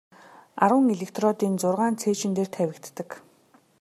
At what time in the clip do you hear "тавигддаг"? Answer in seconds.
2.55-3.09